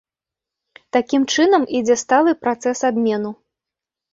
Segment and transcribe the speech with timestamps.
[0.95, 3.31] Такім чынам, ідзе сталы працэс абмену.